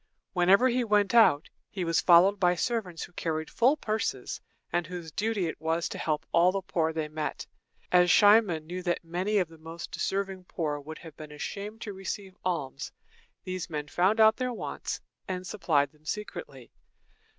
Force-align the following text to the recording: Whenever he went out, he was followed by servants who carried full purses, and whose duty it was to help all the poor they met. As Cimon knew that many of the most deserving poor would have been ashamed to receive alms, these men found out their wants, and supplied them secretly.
Whenever 0.33 0.67
he 0.69 0.83
went 0.83 1.13
out, 1.13 1.47
he 1.69 1.85
was 1.85 2.01
followed 2.01 2.39
by 2.39 2.55
servants 2.55 3.03
who 3.03 3.11
carried 3.13 3.51
full 3.51 3.77
purses, 3.77 4.41
and 4.73 4.87
whose 4.87 5.11
duty 5.11 5.45
it 5.45 5.61
was 5.61 5.87
to 5.87 5.99
help 5.99 6.25
all 6.31 6.51
the 6.51 6.63
poor 6.63 6.91
they 6.91 7.07
met. 7.07 7.45
As 7.91 8.09
Cimon 8.11 8.65
knew 8.65 8.81
that 8.81 9.03
many 9.03 9.37
of 9.37 9.47
the 9.47 9.59
most 9.59 9.91
deserving 9.91 10.45
poor 10.45 10.79
would 10.79 10.97
have 10.97 11.15
been 11.17 11.31
ashamed 11.31 11.81
to 11.81 11.93
receive 11.93 12.35
alms, 12.43 12.91
these 13.43 13.69
men 13.69 13.87
found 13.89 14.19
out 14.19 14.37
their 14.37 14.51
wants, 14.51 14.99
and 15.27 15.45
supplied 15.45 15.91
them 15.91 16.05
secretly. 16.05 16.71